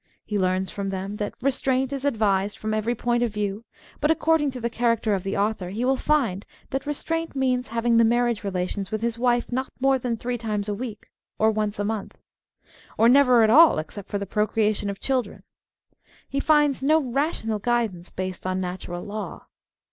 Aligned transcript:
He 0.25 0.39
learns 0.39 0.71
from 0.71 0.89
them 0.89 1.17
that" 1.17 1.35
restraint" 1.43 1.93
is 1.93 2.05
advised 2.05 2.57
from 2.57 2.73
every 2.73 2.95
point 2.95 3.21
of 3.21 3.31
view, 3.31 3.65
but 3.99 4.09
according 4.09 4.49
to 4.49 4.59
the 4.59 4.67
character 4.67 5.13
of 5.13 5.21
the 5.23 5.37
author 5.37 5.69
he 5.69 5.85
will 5.85 5.95
find 5.95 6.43
Woman's 6.43 6.45
"Contrariness" 6.47 6.65
^7 6.65 6.69
that" 6.71 6.85
restraint" 6.87 7.35
means 7.35 7.67
having 7.67 7.97
the 7.97 8.03
marriage 8.03 8.43
relations 8.43 8.89
with 8.89 9.01
his 9.01 9.19
wife 9.19 9.51
not 9.51 9.69
more 9.79 9.99
than 9.99 10.17
three 10.17 10.39
times 10.39 10.67
a 10.67 10.73
week, 10.73 11.05
or 11.37 11.51
once 11.51 11.77
a 11.77 11.83
month— 11.85 12.17
or 12.97 13.07
never 13.07 13.43
at 13.43 13.51
all 13.51 13.77
except 13.77 14.09
for 14.09 14.17
the 14.17 14.25
procrea 14.25 14.75
tion 14.75 14.89
of 14.89 14.99
children. 14.99 15.43
He 16.27 16.39
finds 16.39 16.81
no 16.81 16.99
rational 16.99 17.59
guidance 17.59 18.09
based 18.09 18.47
on 18.47 18.59
natural 18.59 19.03
law. 19.03 19.45